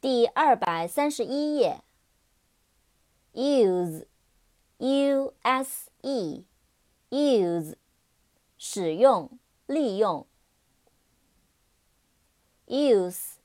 [0.00, 1.82] 第二百三十一页。
[3.32, 7.74] use，u s e，use，
[8.56, 10.24] 使用、利用。
[12.68, 13.38] use，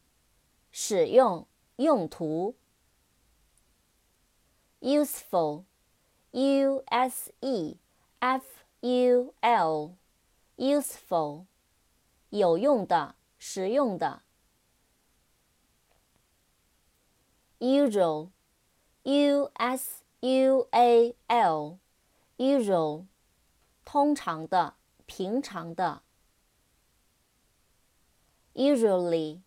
[0.71, 1.47] 使用、
[1.77, 2.53] 用途。
[4.79, 7.77] useful，u s e
[8.19, 8.45] f
[8.81, 9.33] u
[10.57, 11.45] l，useful，
[12.29, 14.21] 有用的、实用的。
[17.62, 18.30] usual,
[19.04, 21.78] u s u a l,
[22.36, 23.06] usual,
[23.84, 24.74] 通常的、
[25.06, 26.02] 平常的。
[28.54, 29.40] usually,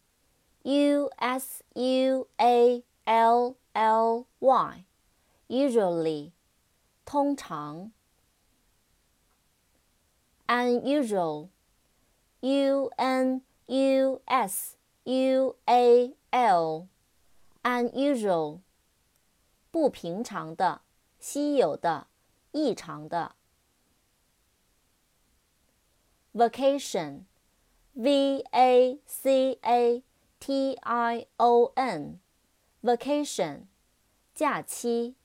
[0.63, 4.85] u s u a l l y,
[5.49, 6.31] usually,
[7.05, 7.91] 通常。
[10.47, 11.49] unusual,
[12.41, 14.75] u n u s
[15.05, 16.87] u a l
[17.66, 18.60] unusual，
[19.72, 20.82] 不平常的、
[21.18, 22.06] 稀有的、
[22.52, 23.34] 异常的。
[26.32, 27.24] vacation，v
[28.52, 30.04] a c a
[30.38, 33.62] t i o n，vacation，
[34.32, 35.16] 假期。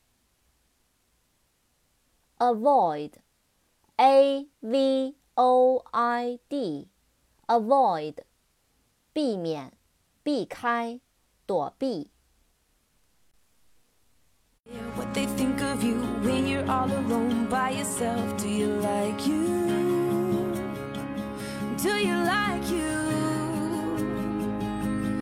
[2.40, 3.20] avoid，a
[4.62, 8.24] v o i d，avoid，
[9.14, 9.78] 避免、
[10.24, 11.00] 避开、
[11.46, 12.11] 躲避。
[15.12, 18.38] What they think of you when you're all alone by yourself.
[18.38, 19.41] Do you like you?